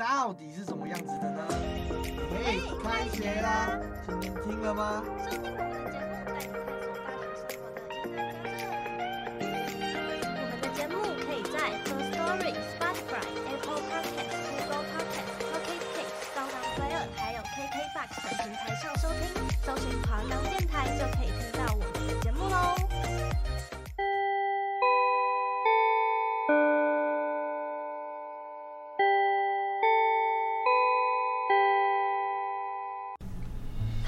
[0.00, 1.46] 到底是什么样子的呢？
[2.32, 3.78] 嘿，开学啦！
[4.08, 5.04] 今天听了吗？
[5.04, 8.80] 收听我们的节目，带你探索大学生活的疑难杂
[9.36, 9.44] 症。
[10.40, 19.20] 我们的节目可以在 Firstory、Spotify、Apple Podcasts、Google Podcasts、Pocket Casts、SoundOn，还有 KKBOX 等平台上收听，
[19.66, 21.59] 搜寻华冈电台就可以听到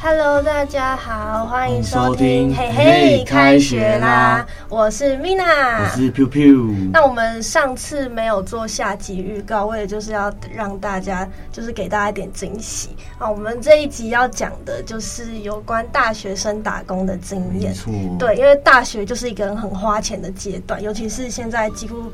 [0.04, 4.44] Hello，大家好，欢迎收听，嘿嘿，开学啦！
[4.68, 6.90] 我是 Mina，我是 Piu Piu。
[6.92, 13.30] 那我们上次没有做下集预告，为了就是要让大家，就是给大家一点惊喜啊。
[13.30, 17.72] 我们这一集要讲的就是有关大学生打工的经验。
[18.18, 22.10] 对，因为大学就是一个很花钱的阶段，尤其是现在几乎。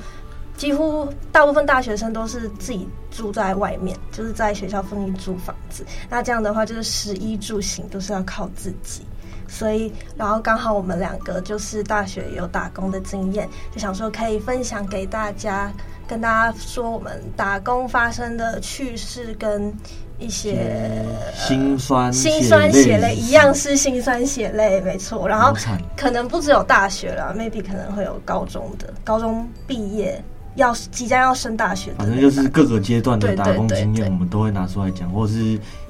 [0.58, 5.86] 几乎大部分大学生都是自己住在外面，就是在学校附近租房子。
[6.10, 9.06] 那这样的话，就是食衣住行都是要靠自己。
[9.46, 15.72] 所以，然后刚好我们两个就是大学有打工的经验，就想说可以分享给大家，
[16.06, 19.72] 跟大家说我们打工发生的趣事跟
[20.18, 21.02] 一些
[21.34, 25.26] 辛酸、辛酸血泪，一样是辛酸血泪，没错。
[25.26, 25.56] 然后
[25.96, 30.22] 可能不只有大学啦，maybe 可能会有高中的，高中毕业。
[30.58, 35.38] 要即将要升大学，反正就是各个阶段的打工经验，我们都会拿出来讲，或者是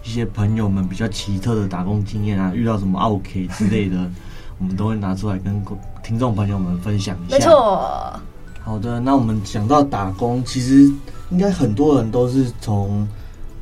[0.05, 3.97] 一些朋友们比较奇特的打工经验啊，遇到什么奥客之类的，
[4.61, 5.63] 我们都会拿出来跟
[6.03, 7.37] 听众朋友们分享一下。
[7.37, 7.83] 没错。
[8.63, 10.91] 好的，那我们讲到打工，其实
[11.31, 13.09] 应该很多人都是从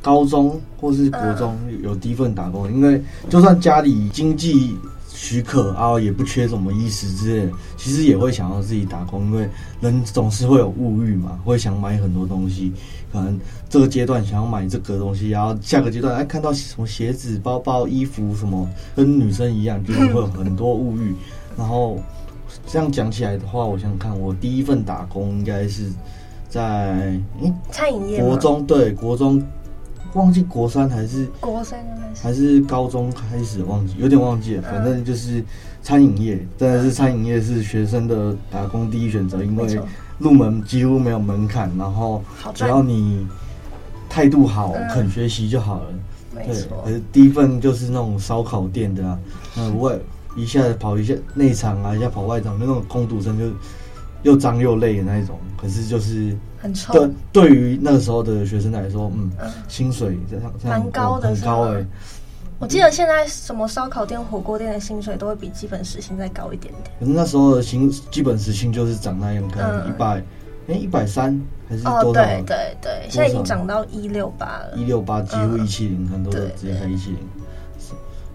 [0.01, 4.77] 高中或是国中有第一份打工，因为就算家里经济。
[5.19, 9.49] 许可啊，也不缺什么衣食之类的，其实也会想要自己打工，因为
[9.81, 12.71] 人总是会有物欲嘛，会想买很多东西。
[13.11, 21.15] 可能这个阶段想要买这个东西，然后下个阶段哎看到什么鞋子、包包、衣服什么，跟女生一样，就是会有很多物欲。
[21.57, 21.97] 然后
[22.67, 25.91] 这样讲起来的话，我想想看，我第一份打工应该是
[26.47, 29.41] 在嗯餐饮业，国中，对，国中。
[30.13, 31.79] 忘记国三还是国三
[32.21, 34.61] 还是高中开始忘记，有点忘记了。
[34.63, 35.43] 反正就是
[35.83, 39.79] 餐饮业，真的是餐饮业是学生的打工第一选择，因为
[40.17, 42.23] 入门几乎没有门槛，然后
[42.53, 43.27] 只要你
[44.09, 45.85] 态度好，肯学习就好了。
[46.33, 46.45] 对，
[46.83, 49.19] 可是第一份就是那种烧烤店的啊，
[49.55, 49.95] 那，外
[50.35, 53.45] 一下子跑一下内场啊，一下跑外场，那种工读生就
[54.23, 55.37] 又脏又累的那一种。
[55.55, 56.35] 可是就是。
[56.57, 56.93] 很臭。
[56.93, 61.87] 对，对于那个时候的学生来说，嗯，嗯薪水这样这样蛮高的，很高哎、欸。
[62.59, 66.91] 我记得现在什么烧烤店、火锅店的薪水都会比基本时薪再高一点点。
[66.99, 70.23] 可是那时候的薪基本时薪就是涨那样，可能一百，
[70.67, 72.09] 哎，一百三还是多少？
[72.09, 74.73] 哦，对对对，现在已经涨到一六八了。
[74.75, 77.19] 一六八几乎一七零，很多都直接开一七零。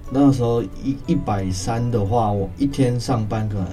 [0.08, 3.66] 那个时候一一百三的话，我一天上班可能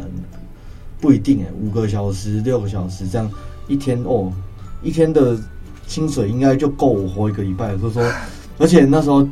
[0.99, 3.29] 不一定哎、欸，五个小时、六个小时这样。
[3.69, 4.29] 一天哦，
[4.83, 5.37] 一天的
[5.87, 7.77] 薪水应该就够我活一个礼拜。
[7.77, 8.03] 所以说，
[8.59, 9.25] 而且那时候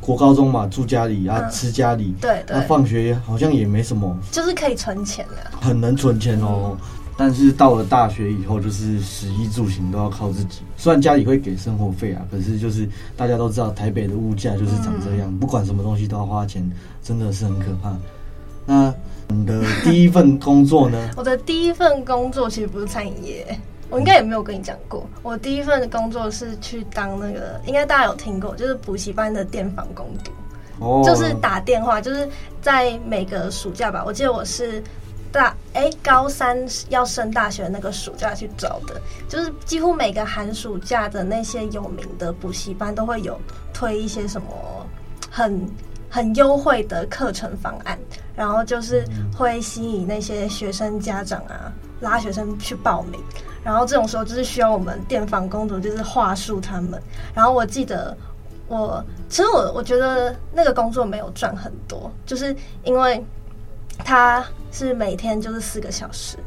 [0.00, 6.76] 国高中嘛，住家里啊，吃家里，对对，那放学好像也没什么，就是可以存钱的，很能存钱哦。
[7.20, 10.60] 但是到了大学以后，就是食衣住行都要靠自己。
[10.76, 16.64] 虽然家里会给生活费啊，可是就是大家都知道台北的物价就是长这样，不管什么东西都要花钱，
[17.02, 17.92] 真的是很可怕。
[18.64, 18.94] 那
[19.28, 20.98] 你的第一份工作呢？
[21.16, 25.06] 我的第一份工作其实不是餐饮业，我应该也没有跟你讲过。
[25.22, 30.32] 我第一份工作是去当那个，应该大家有听过，就是补习班的电访工读，
[30.80, 32.28] 哦，就是打电话，就是
[32.62, 34.02] 在每个暑假吧。
[34.06, 34.82] 我记得我是
[35.30, 36.56] 大哎、欸、高三
[36.88, 38.98] 要升大学那个暑假去找的，
[39.28, 43.38] 就是几乎每个寒暑假的那些有名的补习班都会有
[43.74, 44.48] 推一些什么
[45.30, 45.68] 很。
[46.08, 47.98] 很优惠的课程方案，
[48.34, 49.04] 然后就是
[49.36, 53.20] 会吸引那些学生家长啊，拉学生去报名。
[53.64, 57.02] 然后这种时候就是需要我们电访工读，就是话术他们。
[57.34, 58.16] 然后我记得
[58.68, 63.22] 我其实我我觉得那个工作没有赚很多，就是因为
[63.98, 66.38] 他是每天就是四个小时，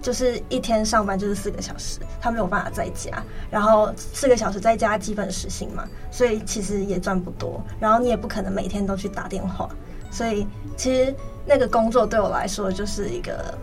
[0.00, 3.10] 就是一天上班就是四个小时，他没有办法在家，
[3.50, 7.60] 然后四个小时在家基本时薪嘛，所以其实也赚不多。
[7.80, 9.68] 然后你也不可能每天都去打电话，
[10.10, 10.46] 所以
[10.76, 11.12] 其实
[11.44, 13.58] 那个工作对我来说就是一个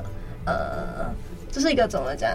[0.46, 1.10] 呃，
[1.52, 2.30] 就是一个怎么讲，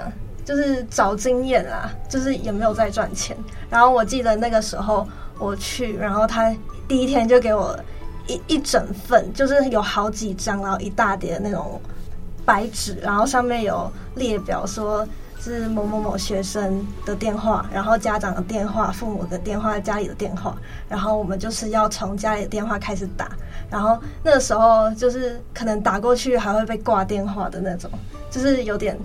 [0.47, 3.37] 就是找经验啦，就是也没有在赚钱。
[3.69, 5.07] 然后我记得那个时候
[5.39, 6.57] 我去，然后他
[6.89, 7.79] 第一天就给我
[8.27, 11.79] 一一整份，就是有好几张，然后一大叠的那种。
[12.51, 15.07] 白纸，然后上面有列表，说
[15.39, 20.57] 是某某某学生的电话，然后家长的电话、父母的电话、家里的电话，
[20.89, 23.31] 然后我们就是要从家里的电话开始打，
[23.71, 27.89] 然后那时候就是可能打过去还会被挂电话的那种，
[28.33, 28.99] 就是有点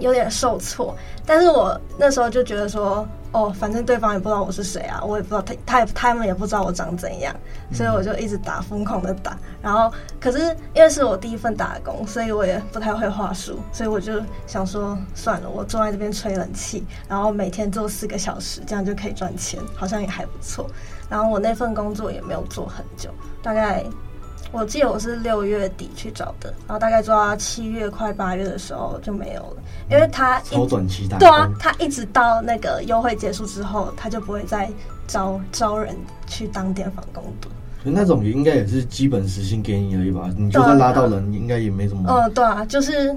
[0.00, 3.08] 有点受挫，但是我那时候就觉得说。
[3.32, 7.34] 哦，反正对方也不知道我是谁啊，我也不知道他，他也他们也不知道我长怎样，
[7.72, 9.38] 所以我就一直打，疯狂的打。
[9.62, 10.38] 然后，可是
[10.74, 20.68] 因为是我第一份打工，所以我也不太会话术，所以我就想说，算了，我坐在这边吹冷气，然后每天做四个小时，这样就可以赚钱，好像也还不错。
[21.08, 23.10] 然后我那份工作也没有做很久，
[23.42, 23.84] 大概。
[24.52, 29.56] 我记得我是六月底去找的，然后大概做到七月快八月的时候就没有了，
[29.90, 31.18] 因为他超短期待。
[31.18, 34.70] 对啊，他一直到那个优惠结束之后，他就不会再
[35.06, 37.48] 招招人去当电访工读。
[37.82, 40.28] 那种也应该也是基本时薪给你而已吧？
[40.36, 42.10] 你就算拉到人，应该也没什么。
[42.10, 43.16] 嗯，对啊，就是。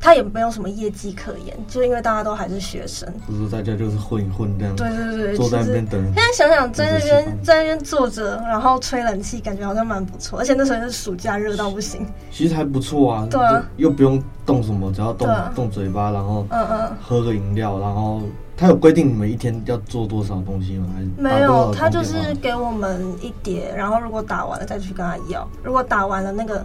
[0.00, 4.74] 他也没有什么业绩可言，就因为大家都还是学生，不是大家就是混一混这样。
[4.74, 6.02] 对对对，坐在那边等。
[6.02, 10.38] 现在想想，在那边在那边坐着，然后吹冷气，感觉好像蛮不错。
[10.38, 12.06] 而且那时候是暑假，热到不行。
[12.30, 13.28] 其实还不错啊。
[13.30, 13.62] 对啊。
[13.76, 18.22] 又不用动什么，只要动动嘴巴，然后嗯嗯，喝个饮料，然后
[18.56, 20.86] 他有规定你们一天要做多少东西吗？
[20.94, 25.46] 还是没有，他就是给我们一叠，然后如果打完了再去跟他要。
[25.62, 26.64] 如果打完了那个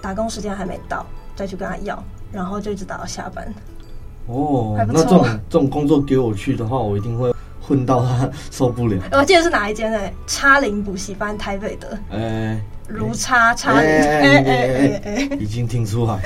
[0.00, 1.04] 打工时间还没到，
[1.36, 2.02] 再去跟他要。
[2.32, 3.52] 然后就一直打到下班。
[4.26, 8.96] 哦，那这种这种工作给我去的话，我一定会混到他受不了。
[9.12, 9.98] 我记得是哪一间呢？
[10.26, 11.98] 叉林补习班，台北的。
[12.12, 13.80] 哎，如差差林。
[13.80, 16.20] 哎哎哎哎，已经听出来。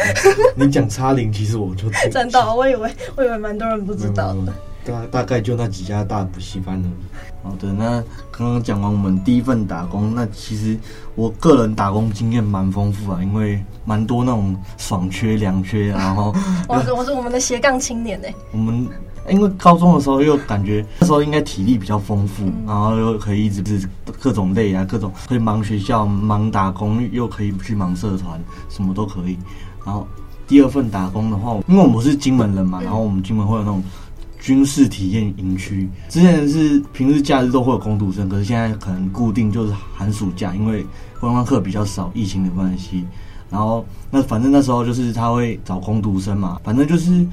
[0.55, 4.53] 你讲差林，其实我就真的，我以为我以为蛮多人不知道的。
[4.85, 6.93] 大大概就那几家大补习班而已。
[7.43, 10.79] 好的，那刚刚讲完我们第一份打工，那其实
[11.15, 16.35] 我个人打工经验蛮丰富啊，因为蛮多那种爽缺、凉缺，然后
[16.69, 18.29] 我是我是我们的斜杠青年呢。
[18.53, 18.89] 我们
[19.29, 23.89] 因为高中的时候又感觉那时候应该体力比较丰富，嗯、然后又可以一直是
[24.21, 29.39] 各种累啊，各种可以忙学校、忙打工，又可以去忙社团，什么都可以。
[29.85, 30.07] 然后
[30.47, 33.83] 第二份打工的话，因为我们是金门人嘛，然后我们金门会有那种。
[34.41, 40.85] 军事体验营区之前是平日假日都会有工读生，可是现在可能固定就是寒暑假，因为
[41.19, 43.07] 观光客比较少，疫情的关系。
[43.51, 47.27] 然后那反正那时候就是他会找工读生嘛，反正就是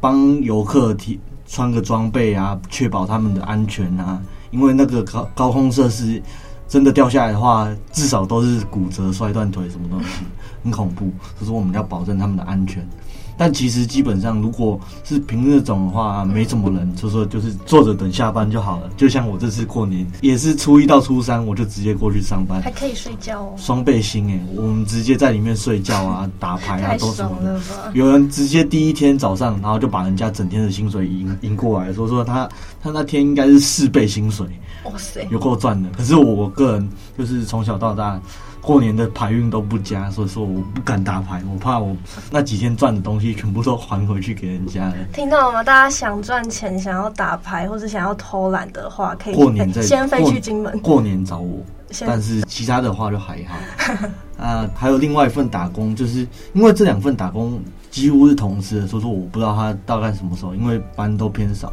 [0.00, 4.20] 帮游客提穿个装备啊，确保他们的安全啊。
[4.50, 6.22] 因为那个高高空设施
[6.68, 10.24] 真的掉下来的话，至少都是骨折、摔断腿什么东西，
[10.62, 11.10] 很恐怖。
[11.38, 12.86] 所以说我们要保证他们的安全。
[13.36, 18.90] 但其实基本上，如果是平日这种的话，没什么人，所以说就是坐着等下班就好了。
[18.96, 23.54] 就像我这次过年，也是初一到初三，我就直接过去上班，还可以睡觉哦。
[23.56, 27.60] 双倍薪哎，我们直接在里面睡觉啊、打牌啊，都什么的。
[27.94, 32.48] 有人直接第一天早上，然后就把人家整天的薪水赢赢过来，说说他
[32.82, 34.46] 他那天应该是四倍薪水。
[34.84, 35.88] 哇塞，有够赚的。
[35.96, 38.20] 可是我个人就是从小到大。
[38.62, 41.96] 过年的牌运都不佳，所以说我不敢打牌，我怕我
[42.30, 44.94] 那几天赚的东西全部都还回去给人家了。
[45.12, 45.64] 听到了吗？
[45.64, 51.58] 大家想赚钱、想要打牌或者想要偷懒的话，可以过年再先飞去金门过，过年找我。
[52.06, 54.06] 但是其他的话就还好。
[54.42, 61.70] 啊，还有另外一份打工，就是因为这两份打工几乎是同时的，所以说我不知道他大概什么时候，因为班都偏少。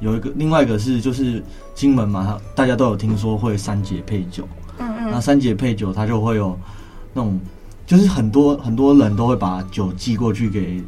[0.00, 1.44] 有一个，另外一个是就是
[1.74, 4.48] 金门嘛，大家都有听说会三节配酒。
[4.80, 6.58] 那三姐配酒，他就会有
[7.12, 7.38] 那种，
[7.86, 10.82] 就是很多很多人都会把酒寄过去给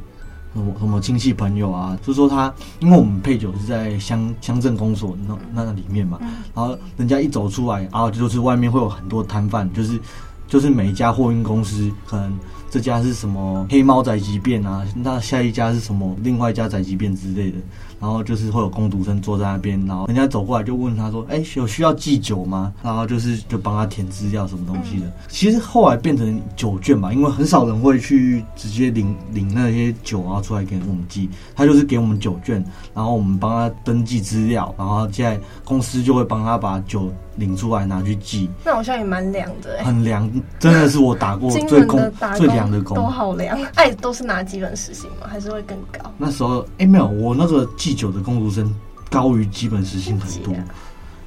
[0.54, 6.18] 什么什么亲戚朋友啊，就是说他，因为我们配酒是在乡乡镇公所那那那里面嘛，
[6.54, 9.99] 然后人家一走出来，然后就是外面会有很多摊贩，就是
[10.46, 12.38] 就是每一家货运公司，可能
[12.70, 17.58] 这家是什么黑猫宅急便啊，那下一家是什么另外一家宅急便之类的。
[18.02, 25.06] 然后就是会有工读生坐在那边，然后人家走过来就问他说：“哎，有需要寄酒吗？”然后就是就帮他填资料什么东西的。
[25.28, 32.56] 其实后来变成酒券吧，因为很少人会去直接领领那些酒啊出来给我们寄，他就是给我们酒券，
[32.92, 38.50] 然后我们帮他登记资料，然后现在公司就会帮他把酒领出来拿去寄。
[38.64, 40.28] 那好像也蛮凉的，很凉，
[40.59, 42.00] 真的是我打过最工
[42.37, 43.56] 最凉凉的工，都好凉。
[43.76, 45.28] 哎，都是拿基本时薪吗？
[45.28, 46.11] 还是会更高？
[46.18, 48.75] 那时候哎、欸、没有，我那个技九的工读生
[49.11, 50.54] 高于基本时薪很多。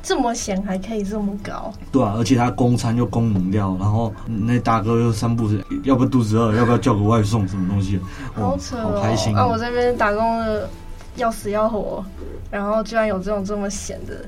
[0.01, 1.72] 这么闲还可以这么高？
[1.91, 5.50] 对啊，而且他供餐又供饮料，然后那大哥又三不五
[5.84, 8.00] 要不要肚子饿，要不要叫个外送什么东西？
[8.34, 9.45] 好扯哦，好开心啊！
[9.45, 10.67] 我这边打工的
[11.17, 12.03] 要死要活，
[12.50, 14.25] 然后居然有这种这么闲的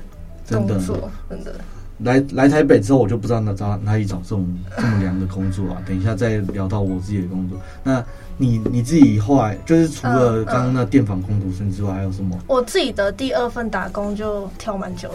[0.48, 1.44] 动作，真的。
[1.44, 1.60] 真的
[2.00, 5.82] 来来台北之后，我就不知道哪找哪里找这种这么凉的工作啊！
[5.86, 7.58] 等一下再聊到我自己的工作。
[7.82, 8.04] 那
[8.36, 12.38] 你你自己后来就是除了刚刚那电访工读生之外，还有什么？
[12.46, 15.10] 我自己的第二份打工就跳蛮久。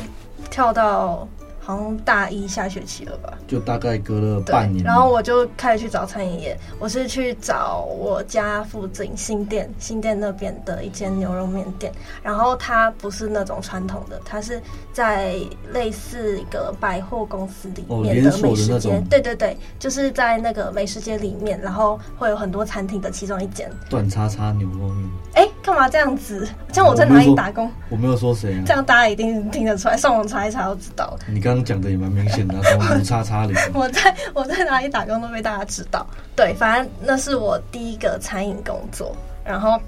[0.51, 1.27] 跳到
[1.63, 4.83] 好像大一下学期了吧，就大概隔了半年。
[4.83, 11.91] 然后我就开始去找餐饮业，我是去找我家附近新店新店那边的一间牛肉面店。
[12.21, 15.35] 然后它不是那种传统的，它是在
[15.71, 19.01] 类似一个百货公司里面的美食街。
[19.09, 23.71] 对对对，就是在那个美食街里面，然后会有很多餐厅的其中一间。
[23.89, 25.09] 段叉叉牛肉面。
[25.33, 26.47] 哎，干嘛这样子？
[26.71, 27.69] 像我在哪里打工？
[27.89, 28.63] 我没有说谁啊。
[28.65, 31.17] 这样大家一定听得出来，上网查一查就知道。
[31.27, 33.53] 你刚刚讲的也蛮明显的，什么无叉叉里。
[33.73, 36.05] 我在我在哪里打工都被大家知道。
[36.35, 39.79] 对，反正那是我第一个餐饮工作，然后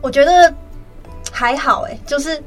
[0.00, 0.52] 我觉得
[1.30, 2.42] 还好哎，就是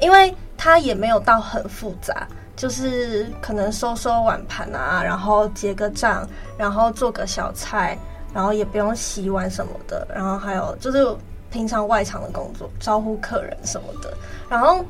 [0.00, 2.26] 因为它也没有到很复杂，
[2.56, 7.96] 就是可能收收碗盘啊，然后结个账，然后做个小菜。
[8.34, 10.98] 然后也不用洗碗什么的，然后还有就是
[11.50, 14.12] 平常外场的工作，招呼客人什么的。
[14.48, 14.84] 然后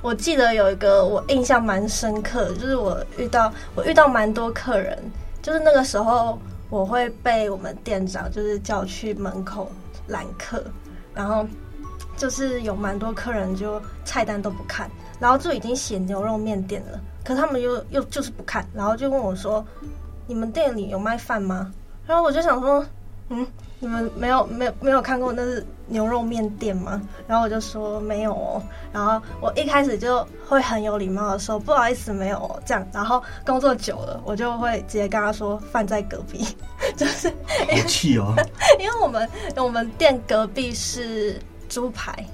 [0.00, 4.98] 我记得有一个我印象蛮深刻，就是我遇到我遇到蛮多客人，
[5.40, 6.38] 就是那个时候
[6.70, 9.70] 我会被我们店长就是叫去门口
[10.08, 10.62] 揽客，
[11.14, 11.46] 然后
[12.16, 19.64] 就是有蛮多客人就菜单都不看，然后就已经写牛肉面店了，可他们又又就是不看，然后就问我说
[20.26, 21.72] ：“你们店里有卖饭吗？”
[22.06, 22.84] 然后我就想说，
[23.28, 23.46] 嗯，
[23.82, 27.02] 你们没有没有没有看过那是牛肉面店吗？
[27.26, 28.62] 然后我就说没有哦。
[28.92, 32.86] 然后我一开始就会很有礼貌的说不好意思，没有哦，这样。
[32.92, 36.46] 然后工作久了，我就会直接跟他说饭在隔壁，
[36.96, 38.32] 就是好气哦，
[38.78, 42.24] 因为我们我们店隔壁是猪排。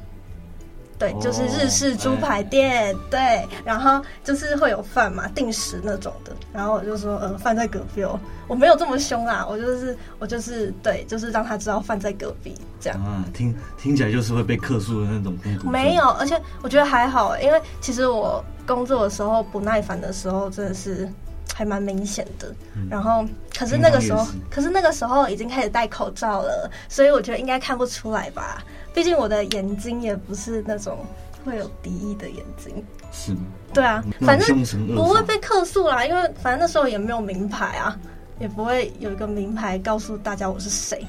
[0.99, 6.33] 对，就是日式猪排店，哦，对，然后就是会有饭嘛，定时那种的。
[6.52, 12.99] 然后我就说，呃，饭在隔壁哦，我没有这么凶啊，我就是我就是对，就是让他知道饭在隔壁这样。
[13.05, 15.38] 啊，听听起来就是会被客诉的那种。
[15.71, 21.09] 没有，而且我觉得还好，因为其实我工作的时候不耐烦的时候，真的是
[21.55, 22.55] 还蛮明显的。
[22.75, 23.25] 嗯、然后，
[23.57, 28.62] 可是那个时候，可是那个时候已经开始戴口罩了，所以我觉得应该看不出来吧。
[28.95, 30.99] 毕竟我的眼睛也不是那种
[31.45, 33.40] 会有敌意的眼睛，是吗？
[33.73, 34.64] 对啊，反正
[34.95, 37.97] 不会被客诉啦，因为反正那时候也没有名牌啊，
[38.40, 41.07] 也不会有一个名牌告诉大家我是谁。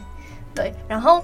[0.53, 1.24] 对，然后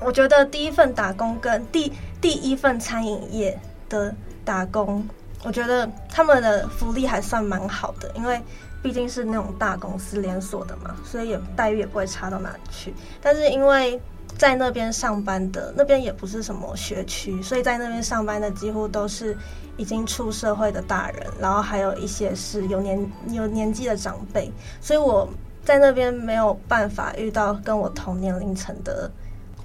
[0.00, 3.58] 我觉得第一份打工跟第第一份餐饮业
[3.88, 5.04] 的打工，
[5.44, 8.40] 我觉得他们的福利还算蛮好的，因为
[8.82, 12.94] 毕竟是那种大公司连锁的嘛，所以也待遇也不会差到哪里去。
[13.20, 14.00] 但是因为
[14.38, 19.36] 在那边上班的那边也不是什么学区，所以在那边上班的几乎都是
[19.76, 25.28] 已经出社会的大人，然后还有一些是有年有年纪的长辈，所以我
[25.64, 29.10] 在那边没有办法遇到跟我同年龄层的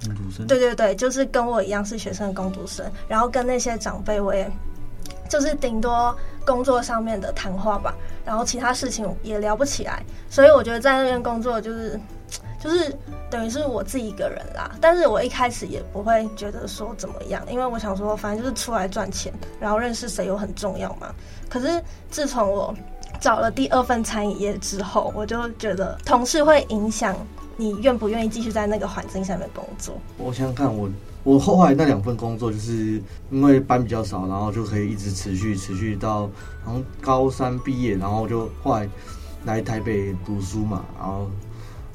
[0.04, 0.46] 工读生。
[0.46, 4.48] 对对对，就是跟我一样是学生的工读生，然后跟那些长辈我也
[5.28, 7.94] 就是顶多工作上面的谈话吧，
[8.24, 11.98] 然后其他事情也聊不起来，所以我觉得在那边工作就是。
[12.60, 12.92] 就是
[13.30, 21.14] 等于是我自己一个人啦，但是我一开始也不会觉得说怎么样，因为我想说反正就是出来赚钱，然后认识谁又很重要嘛。
[21.48, 21.80] 可是
[22.10, 22.74] 自从我
[23.20, 27.14] 找了第二份餐饮业之后，我就觉得同事会影响
[27.56, 29.94] 你愿不愿意继续在那个环境下面工作。
[30.16, 30.90] 我想想看，我
[31.28, 36.22] 我后来那两份工作就是因为班比较少，然后就可以一直持续持续到
[36.64, 38.88] 然后高三毕业，然后就后来
[39.44, 41.28] 来台北读书嘛，然后。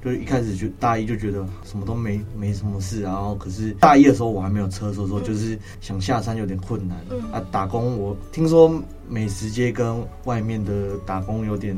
[0.03, 6.97] 就一开始就大一就觉得什么都没没什么事，然后可是大一的时候我还没有车，所以说就是想下山有点困难。
[7.09, 11.73] 嗯、啊，打工我听说美食街跟外面的打工有点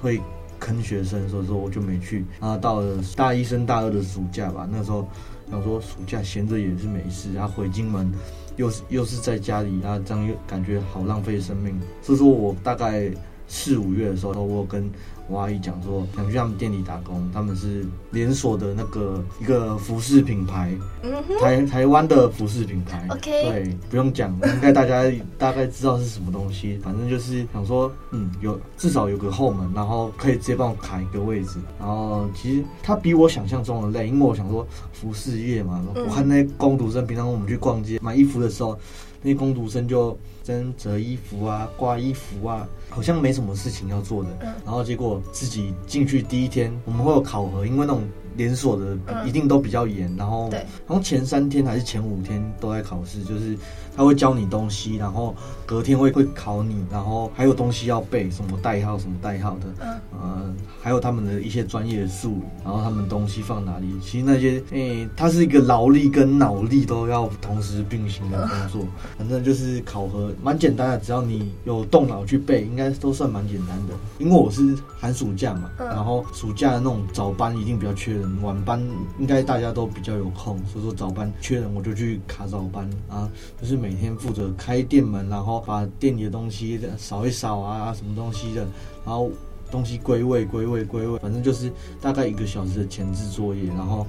[0.00, 0.20] 会
[0.58, 2.24] 坑学生，所以说我就没去。
[2.40, 5.06] 然后到了大一升大二的暑假吧，那时候
[5.52, 8.10] 想说暑假闲着也是没事，然后回金门
[8.56, 11.78] 又是又是在家里，啊，这样又感觉好浪费生命。
[12.02, 13.08] 所以说我大概。
[13.52, 14.90] 四五月的时候，我跟
[15.28, 23.06] 我阿姨讲说想去他们店里打工，他们是连锁的那个一个服饰品牌，嗯、台台湾的服饰品牌。
[23.10, 25.04] OK，对，不用讲，应该大家
[25.36, 26.78] 大概知道是什么东西。
[26.78, 31.58] 反正就是想说，嗯，有至少有个后门，然后可以直接帮我卡一个位置。
[31.78, 38.78] 然后其实它比我想象中的累，因为我想说服饰业嘛，嗯、我看那些工读生，平常我们去逛街买衣服的时候，
[39.22, 42.68] 那些工读生就真折衣服啊、挂衣服啊。
[42.90, 44.28] 好像没什么事情要做的，
[44.66, 48.02] 然后结果自己进去第一天，我们会有考核，因为那种
[48.36, 48.96] 连锁的
[49.26, 53.56] 一定都比较严，然后，然后前三天还是前五天都在考试，就是
[53.96, 55.34] 他会教你东西，然后
[55.66, 68.86] 隔天会会考你，然后还有东西要背，什么代号什么代号的，呃，还有他们的一些专业术语，然后他们东西放哪里，其实那些，诶，它是一个劳力跟脑力都要同时并行的工作，
[69.18, 72.92] 反正就是考核蛮简单的，只要你有动脑去背，应该。
[73.02, 78.82] 都算蛮简单的，因为我是寒暑假嘛，嗯、然后暑假的那种早班一定比较缺人，晚班
[79.18, 88.66] 应该大家都比较有空，所以说早班缺人我就去卡早班啊，就是每天负责开店门，然后把店里的东西扫一扫啊，什么东西的，
[89.04, 89.30] 然后
[89.70, 94.06] 东西归位归位归位，反正就是大概一个小时的前置作业，然后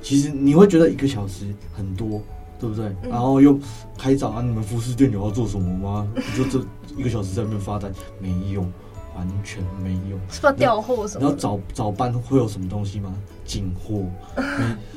[0.00, 2.22] 其实你会觉得一个小时很多。
[2.60, 2.94] 对不对？
[3.08, 3.58] 然后又
[3.96, 4.42] 开早啊！
[4.42, 6.06] 你们服饰店有要做什么吗？
[6.14, 6.62] 你就这
[6.94, 8.70] 一个小时在那边发呆，没用，
[9.16, 10.18] 完全没用。
[10.30, 11.24] 是不是调货什么？
[11.24, 13.14] 然后早早班会有什么东西吗？
[13.44, 14.04] 进货。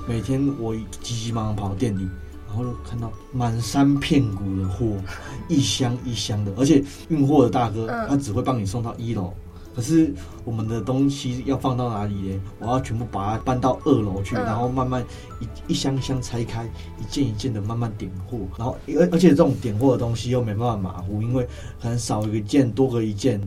[0.07, 2.07] 每 每天我急急忙忙跑到店里，
[2.47, 4.85] 然后就看到满山遍谷的货，
[5.47, 9.33] 一箱一箱的，而且运货的大哥他只会帮你送到一楼。
[9.75, 10.13] 可是
[10.45, 12.41] 我们的东西要放到哪里呢？
[12.59, 15.03] 我要全部把它搬到二楼去，然后慢慢
[15.39, 16.63] 一一箱一箱拆开，
[17.01, 18.37] 一件一件的慢慢点货。
[18.55, 21.43] 然后而而且这种点货的东西又没办法马虎，因为
[21.81, 23.41] 可能少一件多个一件，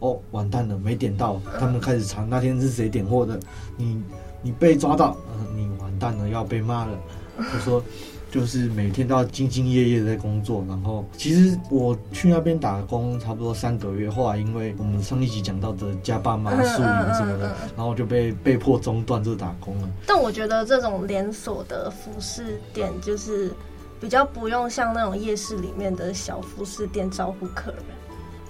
[0.00, 1.40] 哦，完蛋了，没点到。
[1.58, 3.38] 他们开始查那天是谁点货的，
[3.76, 4.02] 你
[4.42, 6.98] 你被抓到，呃，你完蛋了，要被骂了。
[7.36, 7.82] 他说。
[8.30, 19.88] 就是每天都要兢兢业业的在工作，然后其实我去那边打工差不多三个月，后来因为我们上一集讲到的加爸妈宿营什么的，然后就被被迫中断这打工了。
[20.06, 23.50] 但我觉得这种连锁的服饰店就是
[23.98, 27.82] 比较不用像那种夜市里面的小服饰店招呼客人。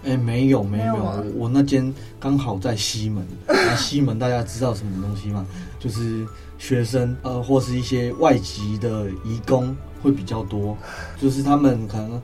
[0.05, 0.95] 哎、欸，没有没有，
[1.37, 3.27] 我那间刚好在西门，
[3.77, 5.47] 西门大家知道什么东西吗？
[5.79, 6.27] 就是。
[6.61, 9.73] 学生呃，或是一些外籍的移工
[10.03, 10.77] 会比较多，
[11.17, 12.21] 就是他们可能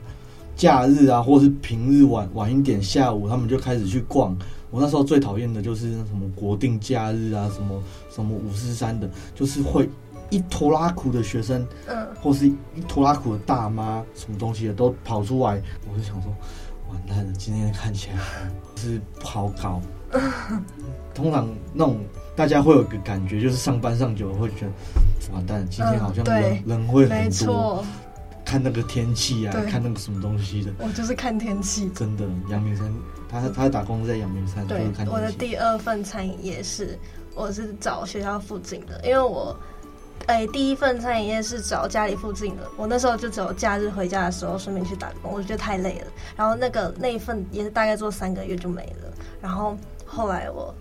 [0.57, 4.37] 假日啊，或是平日晚晚一点下午，他们就开始去逛。
[4.71, 7.81] 我那时候最讨厌的就是什么国定假日啊，什么
[8.13, 9.89] 什么五四三的，就是会
[10.29, 16.29] 一拖拉苦的学生，嗯，或是一拖拉苦的大妈，什么东西的都跑出来，我就想说，
[16.95, 18.17] 完蛋了，今天看起来
[18.75, 19.81] 是不好搞。
[21.13, 21.99] 通常那种。
[22.37, 27.81] 大家会有个感觉，就是上班上久了会觉得，完蛋，今天好像人、嗯、人会很多。
[28.43, 30.69] 看那个天气啊，看那个什么东西的。
[30.79, 31.89] 我就是看天气。
[31.95, 32.93] 真的，阳明山，
[33.29, 34.85] 他他打工在阳明山，对。
[35.09, 36.99] 我的第二份餐饮业是，
[37.33, 39.57] 我是找学校附近的，因为我，
[40.27, 42.63] 哎、第一份餐饮业是找家里附近的。
[42.77, 46.07] 我那时候就只有假日回家的时候顺便去打工，我觉得太累了。
[46.35, 49.13] 然后那个那一份也是大概做三个月就没了。
[49.41, 50.73] 然后后来我。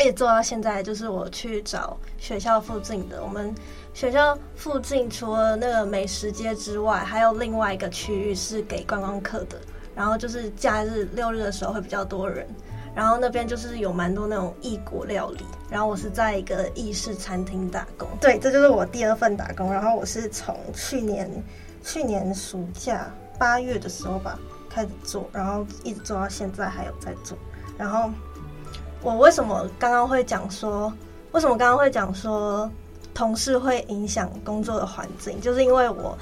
[0.00, 3.22] 一直做到现在，就是我去找学校附近的。
[3.22, 3.52] 我们
[3.94, 9.58] 学校附近除了那个美食街之外，还有另外一个区域是给观光客的。
[9.96, 12.46] 然后就是假日六日的时候会比较多人。
[12.98, 15.44] 然后那边就是有蛮多那种异国料理。
[15.70, 18.08] 然后我是在一个意式餐厅打工。
[18.20, 19.72] 对，这就是我第二份打工。
[19.72, 21.30] 然后我是从去年
[21.84, 23.08] 去年暑假
[23.38, 24.36] 八月的时候吧
[24.68, 27.38] 开始做，然后一直做到现在还有在做。
[27.78, 28.10] 然后。
[29.00, 30.92] 我为什么刚刚会讲说，
[31.30, 32.68] 为什么刚刚会讲说
[33.14, 36.18] 同事会影响工作的环境，就是因为我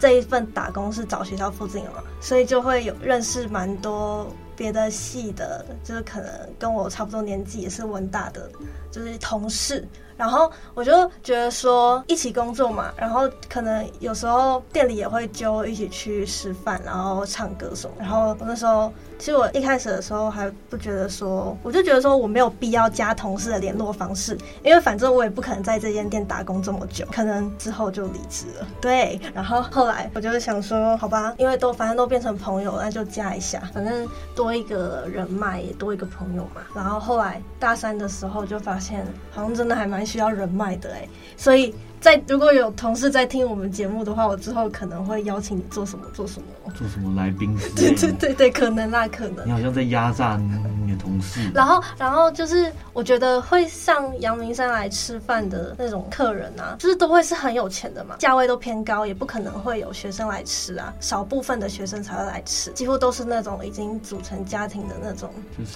[0.00, 8.50] 这一份打工是找学校附近的嘛，所以就会有认识蛮多别的系的，就是可能跟我差不多年纪也是文大的，
[8.90, 9.86] 就是同事。
[10.16, 17.94] 然后我就觉得说一起工作嘛，然后可能有时候店里也会揪一起去吃饭，然后唱歌什么。
[17.98, 28.66] 然后我那时候其实我一开始的时候还不觉得说，我就觉得说我没有必要加同事的联络方式，因为反正我也不可能在这间店打工这么久，可能之后就离职了。
[28.80, 36.62] 对，然后后来我就是想说，好吧，因为都反正都变成朋友，那就加一下，反正多一个人脉也多一个朋友嘛。
[36.74, 40.05] 然后后来大三的时候就发现，好像真的还蛮。
[40.06, 41.74] 需要人脉的哎，所以
[42.06, 47.52] 在如果有同事在听我们节目的话，我之后可能会邀请你做什么做什么，做什么来宾？
[47.74, 49.44] 对对对对，可能啦，可能。
[49.44, 50.38] 你好像在压榨
[50.86, 51.40] 你的同事。
[51.52, 65.28] 然后，然后就是我觉得会上阳明山来吃饭的那种客人啊，就是都会是很有钱的嘛，价位都偏高，也不可能会有学生来吃啊，少部分的学生才会来吃，几乎都是那种已经组成家庭的那种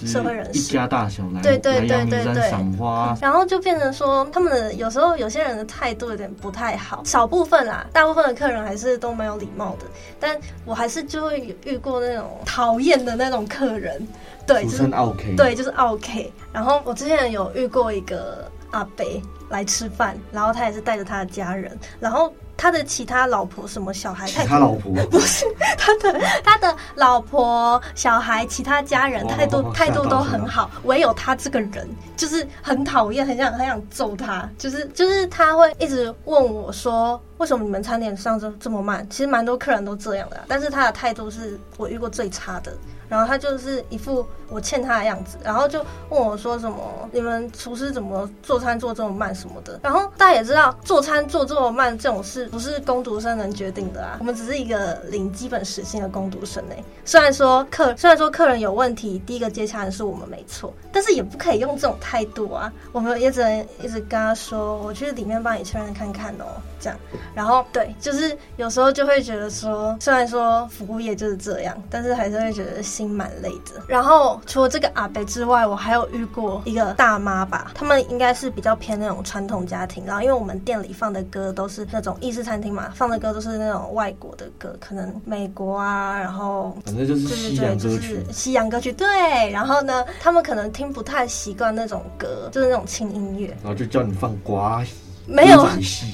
[0.05, 9.85] 社会人士，一家大小来对对对对对赏花，然后就变成说他们的有时候有些人的态度有点不太好，少部分啦，大部分的客人还是都蛮有礼貌的，
[10.19, 14.07] 但我还是就会遇过那种讨厌的那种客人，
[14.45, 16.31] 对，就是 OK，对，就是 OK。
[16.53, 19.05] 然后我之前有遇过一个阿伯
[19.49, 22.31] 来吃饭，然后他也是带着他的家人，然后。
[22.61, 24.27] 他的其他老婆什么小孩？
[24.45, 25.47] 他老婆 不是
[25.79, 34.47] 他的他的老婆小孩，其他家人态度态度都很好，唯有他这个人就是很讨厌，很想很想揍他。
[34.59, 39.05] 就是就是他会一直问我说，为什么你们餐点上这这么慢？
[39.09, 42.71] 其实蛮多客人都这样的，但是他的态度是我遇过最差的。
[43.09, 46.77] 然后他就是一副我欠他的样子，然后就问我说什么
[47.11, 54.15] ：“你们厨师怎么做餐做这么慢什么的？”然后大家也知道，做餐做这么慢这种事不是工读生能决定的啊。
[54.19, 56.75] 我们只是一个领基本时薪的工读生呢。
[57.03, 62.71] 虽然说客虽然说客人有问题，第一个接洽的是我们没错，但是也不可以用这种态度啊。
[62.93, 66.45] 我们也只能一直跟他说：“我去里面帮你确认看看哦。”
[66.81, 66.99] 这样。
[67.33, 72.81] 然后对，就是有时候就会觉得说，虽然说服务业就是这样，但是还是会觉得。
[72.81, 73.81] 心蛮累的。
[73.87, 77.71] 然后除了这个阿伯之外，我还有遇过一个大妈吧。
[77.75, 80.03] 他们应该是比较偏那种传统家庭。
[80.03, 87.95] 然后因为我们店里放的歌都是那种意式餐厅嘛，放的歌都是那种外国的歌，可能美国啊，然后反正就是西洋歌曲。
[87.95, 89.07] 就是西洋歌曲对。
[89.51, 93.55] 然后呢，他们可能听不太习惯那种歌，就是那种轻音乐。
[93.61, 94.83] 然后就叫你放瓜。
[95.25, 95.63] 没有，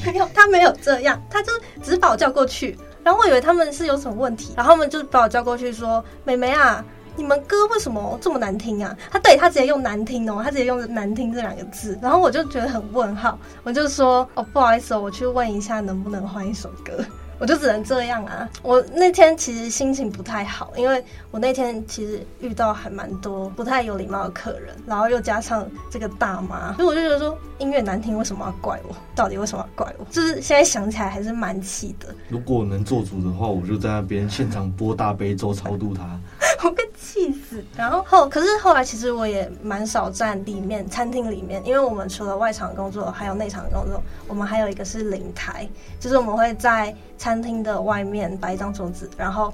[0.05, 2.77] 没有， 他没有这样，他就只把我叫过去。
[3.03, 6.83] 然后我以为他们是有什么问题，然后他们就把我叫过去说：“妹妹啊，
[7.15, 16.93] 你们歌为什么这么难听啊？”他对他直接用难听哦，他直接用难听这两个字，然后我就觉得很问号，我就说：“哦，不好意思哦，我去问一下能不能换一首歌。”
[17.39, 18.50] 我就只能这样啊！
[18.63, 28.95] 我那天其实心情不太好，因为我那天其实遇到还蛮多不太有礼貌的客人，然后又加上这个大妈，所以我就觉得说音乐难听，为什么要怪我？
[29.15, 30.06] 到底为什么要怪我？
[30.10, 32.08] 就是现在想起来还是蛮气的。
[32.30, 36.19] 如果能做主的话，我就在那边现场播大悲咒超度他。
[36.63, 45.67] 我被气死，然后后可是后来其实我也蛮少站里面餐厅里面，因为我们除了外场工作，还有内场工作，我们还有一个是领台，
[45.99, 49.53] 就是我们会在餐厅的外面摆一张桌子，然后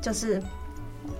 [0.00, 0.42] 就是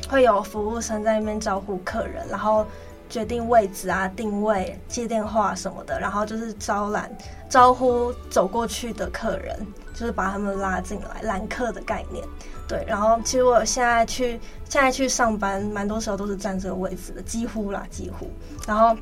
[0.09, 2.65] 会有服务生在那边招呼客人，然后
[3.09, 7.11] 决定位置啊、定位、接电话什么的，然后就是招揽、
[7.49, 12.23] 招呼走过去的客人，就是把他们拉进来揽客的概念。
[12.69, 18.29] 对，然后其实我现在去现在去上班，蛮多时候都是站这个位置的，几乎啦，几乎。
[18.67, 18.95] 然后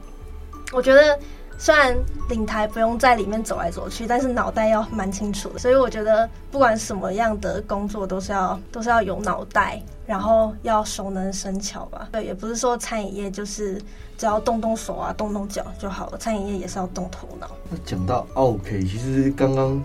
[0.70, 1.18] 我觉得，
[1.57, 1.96] 虽然
[2.28, 5.59] 领台不用在里面走来走去，但是脑袋要蛮清楚的。
[5.59, 12.07] 所以我觉得，不管什么样的工作， 都是要都是要有脑袋，然后要熟能生巧吧。
[12.12, 13.80] 对，也不是说餐饮业就是
[14.18, 17.50] 只要动动手啊，动动脚就好了，餐饮业也是要动头脑。
[17.70, 19.83] 那讲到 OK，其实刚刚。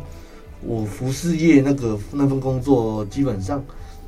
[0.61, 3.63] 我服饰业那个那份工作，基本上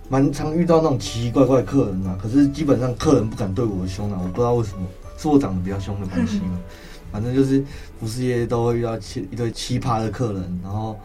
[0.10, 2.18] 蛮常遇到那种奇奇怪怪客人啊。
[2.22, 4.86] 可是基本上客人不敢对我凶啊，我不知道为什么，
[5.18, 6.60] 是我长得比较凶的关系嘛？
[7.12, 7.64] 反正就是
[8.00, 10.98] 服饰业都会遇到奇一堆奇葩的客人，然后。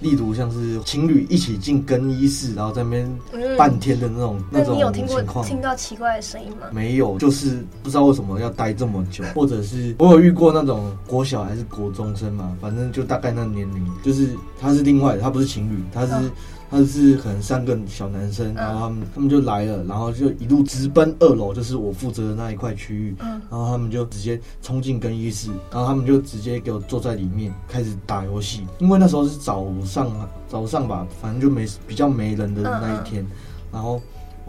[0.00, 3.18] 例如像是情侣一起进更衣室，然后在那边
[3.56, 4.76] 半天的那种、嗯、那种情况。
[4.76, 6.66] 你有听过听到奇怪的声音吗？
[6.70, 16.12] 没有，就是不知道为什么要待这么久，或者是我有遇过那种国小还是国中生嘛，反正就大概那年龄，就是他是另外的，他不是情侣，他是。
[16.12, 16.30] 哦
[16.68, 23.14] 他是可能三个小男生，然后他们他们就来了，然后就一路直奔二楼，就是我负责的那一块区域。
[23.20, 28.66] 嗯，然后他们就直接冲进更衣室，然后他们就直接给我坐在里面开始打游戏。
[28.78, 30.10] 因为那时候是早上
[30.48, 33.24] 早上吧，反正就没比较没人的那一天。
[33.72, 34.00] 然后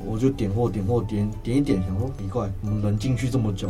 [0.05, 3.69] 我就点货点货点点一点，想说奇怪，我们人进去这么久。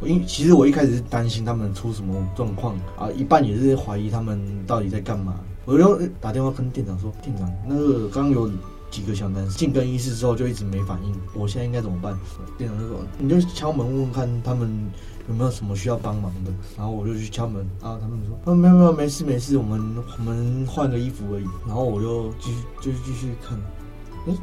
[0.00, 5.34] 我因其实我一开始是担心他们出什么状况啊，一半也是怀疑他们到底在干嘛。
[5.68, 8.50] 我就打电话跟店长说：“店长，那个刚有
[8.90, 12.18] 几个小男生进更衣室之后就一直没反应，我现在应该怎么办？”
[12.56, 14.90] 店长就说：“你就敲门问问看他们
[15.28, 19.78] 有没有什么需要帮忙的。”然后我就去敲门，然后，他们说：“啊，没有没有，没事没事，我们
[20.16, 23.58] 我们换个衣服而已。”然后我就继续就继续看，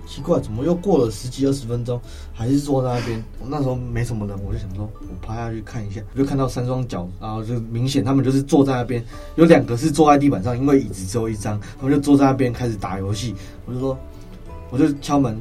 [0.06, 2.00] 奇怪，怎么又过了十几二十分钟，
[2.34, 3.24] 还是坐在那边？
[3.40, 9.04] 我那时候没什么人，我就想说，我趴下去看一下，我就看到三双脚，然后就明显他们就是坐在那边，
[9.36, 13.36] 有两个是坐在地板上，因为椅子只有一张，他们就坐在那边开始打游戏。
[13.66, 13.98] 我就说，
[14.70, 15.40] 我就敲门，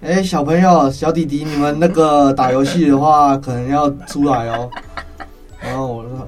[0.00, 4.70] 哎、小朋友、小弟弟，你们那个打游戏的话，可能要出来哦。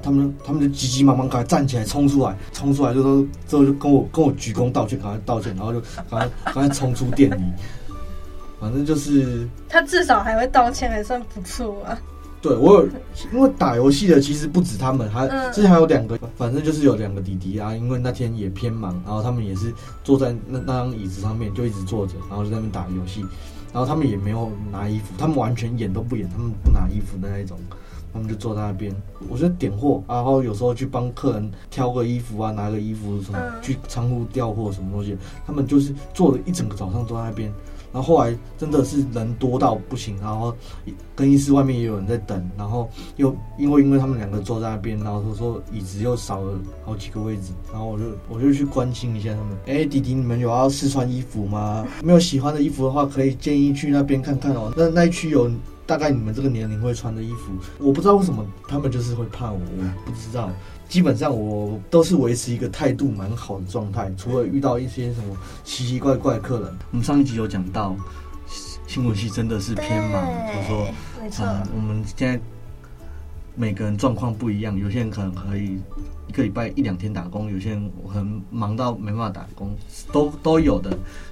[0.01, 7.43] 他们他们就急急忙忙赶快站起来冲出来，冲出来就说之后就跟我跟我鞠躬道歉，赶快道歉，然后就赶快赶快冲出店里。
[8.59, 11.97] 反正就是他至少还会道歉，还算不错啊。
[12.41, 12.87] 对我有，
[13.33, 17.75] 因为打游戏的其实不止他们，还之前还有两个，反正就是有两个弟弟啊。
[17.75, 23.21] 因为那天也偏忙，然后他们也是坐在那那张椅子上面就一直坐着，然后就在那边打游戏，
[23.73, 27.57] 然后他们也没有拿衣服，他们完全演都不演，他们不拿衣服的那一种。
[28.11, 28.95] 他们就坐在那边，
[29.29, 35.17] 我就点货，然后有时候去帮客人挑个衣服啊，拿个衣服什么，去仓库调货什么东西。
[35.45, 37.51] 他们就是坐了一整个早上都在那边，
[37.93, 40.55] 然后后来真的是人多到不行，然后
[41.15, 49.57] 更衣室外面也有人在等，然后又因为因为他们两个坐在那边，然后他说椅子又少了好几个位置，然后我就我就去关心一下他们。
[49.67, 51.85] 哎，弟弟，你们有要试穿衣服吗？
[52.03, 54.73] 没有喜欢的衣服的话，可以建议去那边看看哦。
[54.75, 55.49] 那那一区有。
[55.89, 60.51] 大概你们这个年龄会穿的衣服，我不知道为什么他们就是会怕我，我不知道。
[60.87, 66.77] 基本上我都是维持一个态度蛮好的状态，除了遇到一些什么奇奇怪怪的客人。
[66.91, 67.95] 我们上一集有讲到，
[68.85, 70.87] 新闻系真的是偏忙，就是说，
[71.21, 72.39] 嗯，呃，我们现在
[73.59, 75.81] 每个人状况不一样，有些人可能可以。
[76.27, 79.75] 一个礼拜一两天打工，有些人可能忙到没办法打工，
[80.13, 80.91] 都都有的。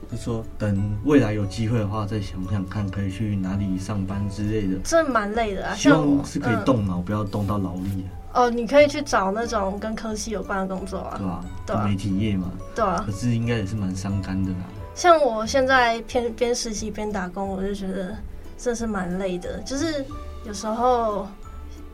[0.10, 4.80] 就是说等未来有机会的话，再想想看可以去哪里上班之类的。
[4.84, 8.06] 这蛮累的啊，希望是可以动脑，嗯、不要动到劳力。
[8.34, 11.46] 哦，你可以去找那种跟科系有关的工作啊，对吧？
[11.68, 13.04] 对啊，媒体业嘛，对啊。
[13.06, 14.58] 可是应该也是蛮伤肝的啦。
[14.96, 18.18] 像我现在边边实习边打工，我就觉得
[18.58, 20.04] 这是蛮累的，就是
[20.44, 21.28] 有时候。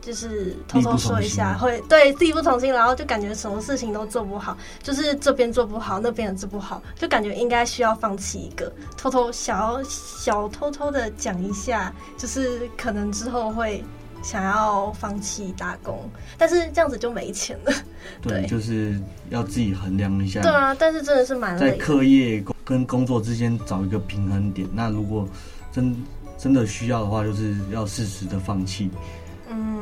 [0.04, 13.82] 就是偷偷说一下，会对力不从心，然后就感觉什么事情都做不好，就是这边做不好，那边也做不好，就感觉应该需要放弃一个，偷偷小小偷偷的讲一下，就是可能之后会
[14.22, 15.98] 想要放弃打工，
[16.36, 17.72] 但是这样子就没钱了。
[18.20, 20.42] 对，对，就是要自己衡量一下。
[20.42, 24.68] 对啊，但是真的是蛮在课业跟工作之间找一个平衡点。
[24.74, 25.26] 那如果
[25.72, 25.96] 真
[26.36, 28.90] 真的需要的话，就是要适时的放弃。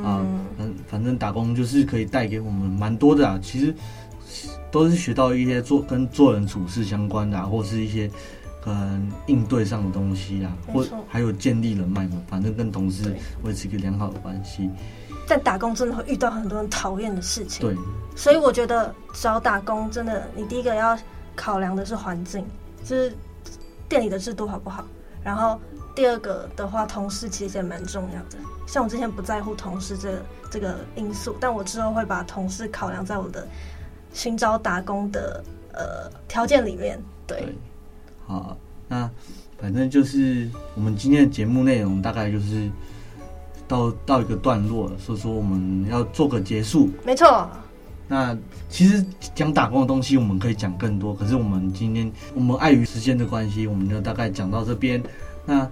[0.02, 0.26] 嗯啊，
[0.58, 3.74] 反反正打工就是可以带给我们蛮多的啊，其实
[4.70, 8.10] 都是学到一些做跟做人处事相关的啊，或是一些
[8.62, 14.68] 可能应对上的东西啊，或还有建立人脉嘛，反正跟同事维持一个良好的关系。
[15.28, 17.76] 但打工真的会遇到很多人讨厌的事情，对，
[18.16, 20.98] 所以我觉得找打工真的，你第一个要
[21.36, 22.44] 考量的是环境，
[22.84, 23.14] 就是
[23.88, 24.84] 店里的制度好不好，
[25.22, 25.60] 然后。
[25.94, 28.38] 第二个的话，同事其实也蛮重要的。
[28.66, 33.46] 像我之前不在乎同事这个、这个因素，但我之后会把同事考量在我的
[34.14, 36.98] 寻找打工的呃条件里面。
[37.26, 37.54] 对，对，
[38.26, 38.56] 好，
[38.88, 39.10] 那
[39.58, 42.70] 反正就是我们今天的节目内容大概就是
[43.68, 46.88] 到到一个段落了，所以说我们要做个结束。
[47.04, 47.46] 没错。
[48.08, 48.36] 那
[48.68, 55.02] 其实讲打工的东西我们可以讲更多，可是我们今天我们碍于时间的关系，我们就大概讲到这边。
[55.44, 55.68] 那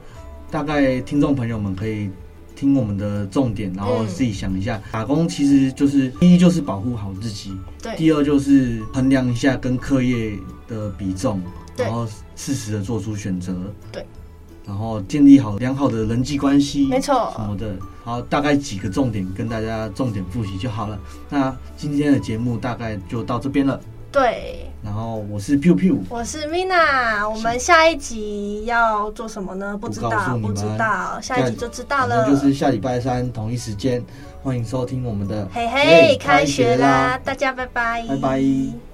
[0.51, 2.11] 大概听众朋友们可以
[2.57, 7.53] 听我们的重点，然后自己想一下，嗯、打工其实就是第一就是保护好自己，
[7.83, 10.33] 对；第二就是衡量一下跟课业
[10.69, 11.41] 的比重，
[11.77, 12.07] 然后
[12.37, 13.55] 适时的做出选择，
[13.91, 14.03] 对；
[14.67, 17.77] 然后建立好良好的人际关系，没错，什么的。
[18.03, 20.99] 好，大概几个重点跟大家重点复习就好了。
[21.29, 23.79] 那今天的节目大概就到这边了。
[24.11, 29.77] 对，然后我是 Piu Piu，我是 Mina，我们下一集要做什么呢？
[29.79, 32.27] 不知道，不知道，下一集就知道了。
[32.27, 34.03] 就是下礼拜三同一时间，
[34.43, 37.21] 欢迎收听我们的嘿嘿，开学啦！
[37.23, 38.90] 大家拜拜，拜拜。